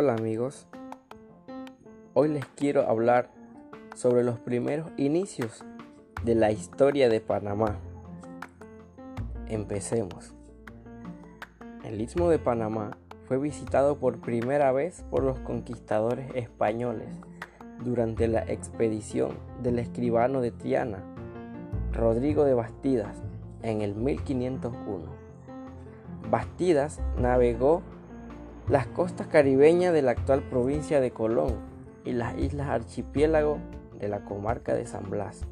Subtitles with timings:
[0.00, 0.68] Hola amigos,
[2.14, 3.30] hoy les quiero hablar
[3.96, 5.64] sobre los primeros inicios
[6.24, 7.80] de la historia de Panamá.
[9.48, 10.34] Empecemos.
[11.82, 12.96] El istmo de Panamá
[13.26, 17.08] fue visitado por primera vez por los conquistadores españoles
[17.82, 21.02] durante la expedición del escribano de Triana,
[21.92, 23.20] Rodrigo de Bastidas,
[23.62, 25.06] en el 1501.
[26.30, 27.82] Bastidas navegó
[28.68, 31.56] las costas caribeñas de la actual provincia de Colón
[32.04, 33.58] y las islas archipiélago
[33.98, 35.46] de la comarca de San Blas.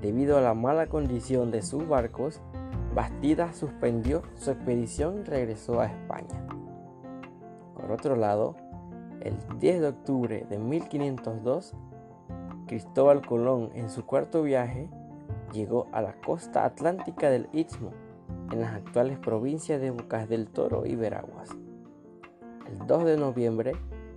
[0.00, 2.40] Debido a la mala condición de sus barcos,
[2.94, 6.46] Bastidas suspendió su expedición y regresó a España.
[7.74, 8.56] Por otro lado,
[9.20, 11.74] el 10 de octubre de 1502,
[12.66, 14.88] Cristóbal Colón en su cuarto viaje
[15.52, 17.90] llegó a la costa atlántica del Istmo,
[18.50, 21.50] en las actuales provincias de Bocas del Toro y Veraguas.
[22.70, 23.72] El 2 de noviembre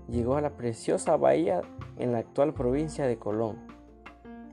[0.09, 1.61] llegó a la preciosa bahía
[1.97, 3.57] en la actual provincia de Colón,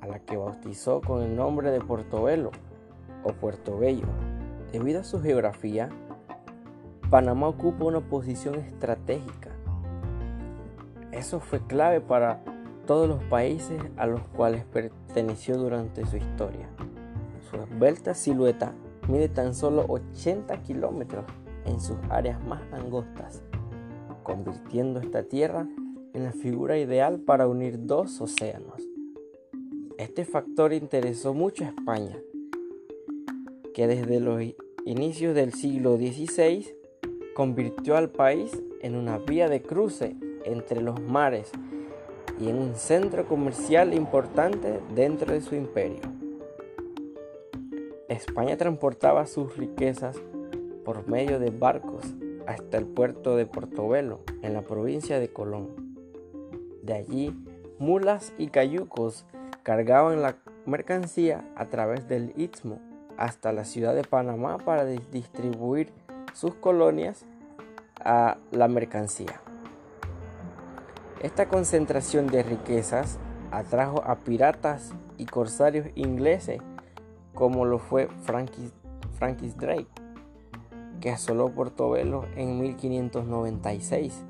[0.01, 2.51] a la que bautizó con el nombre de Portobelo
[3.23, 4.07] o Puerto Bello.
[4.73, 5.89] Debido a su geografía,
[7.09, 9.51] Panamá ocupa una posición estratégica.
[11.13, 12.43] Eso fue clave para
[12.87, 16.69] todos los países a los cuales perteneció durante su historia.
[17.49, 18.73] Su esbelta silueta
[19.09, 21.25] mide tan solo 80 kilómetros
[21.67, 23.43] en sus áreas más angostas,
[24.25, 25.69] convirtiendo esta tierra
[26.15, 28.83] en la figura ideal para unir dos océanos.
[29.99, 32.19] Este factor interesó mucho a España,
[33.73, 34.43] que desde los
[34.85, 36.67] inicios del siglo XVI
[37.35, 38.51] convirtió al país
[38.81, 41.53] en una vía de cruce entre los mares
[42.41, 46.01] y en un centro comercial importante dentro de su imperio.
[48.09, 50.17] España transportaba sus riquezas
[50.85, 52.05] por medio de barcos
[52.47, 55.69] hasta el puerto de Portobelo, en la provincia de Colón.
[56.83, 57.35] De allí,
[57.79, 59.25] mulas y cayucos
[59.63, 62.81] cargaban la mercancía a través del Istmo
[63.17, 65.93] hasta la ciudad de Panamá para distribuir
[66.33, 67.25] sus colonias
[68.01, 69.41] a la mercancía.
[71.23, 73.19] Esta concentración de riquezas
[73.51, 76.61] atrajo a piratas y corsarios ingleses
[77.35, 79.87] como lo fue Francis, Drake,
[81.05, 84.25] que asoló Portobelo en 1596,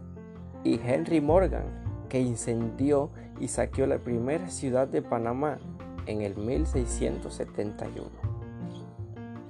[0.64, 1.62] y Henry Morgan,
[2.08, 5.58] que incendió y saqueó la primera ciudad de Panamá
[6.06, 8.08] en el 1671.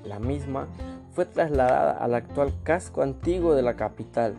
[0.04, 0.68] La misma
[1.12, 4.34] fue trasladada al actual casco antiguo de la capital,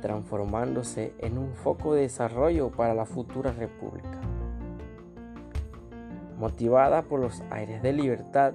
[0.00, 4.18] transformándose en un foco de desarrollo para la futura república.
[6.38, 8.54] Motivada por los aires de libertad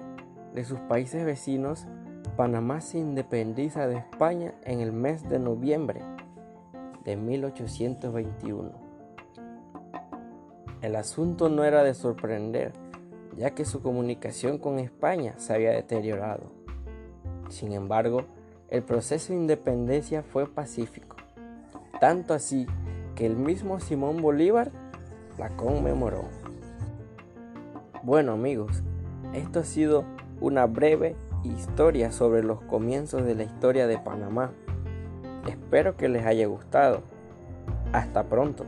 [0.55, 1.85] de sus países vecinos,
[2.39, 5.99] Panamá se independiza de España en el mes de noviembre
[7.03, 8.71] de 1821.
[10.81, 12.71] El asunto no era de sorprender,
[13.35, 16.43] ya que su comunicación con España se había deteriorado.
[17.49, 18.23] Sin embargo,
[18.69, 21.17] el proceso de independencia fue pacífico
[21.99, 22.67] tanto así
[23.15, 24.71] que el mismo Simón Bolívar
[25.37, 26.23] la conmemoró.
[28.01, 28.81] Bueno amigos,
[29.33, 30.05] esto ha sido
[30.39, 34.51] una breve historia sobre los comienzos de la historia de Panamá.
[35.47, 37.01] Espero que les haya gustado.
[37.93, 38.65] Hasta pronto.